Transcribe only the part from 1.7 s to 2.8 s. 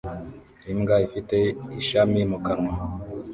ishami mu kanwa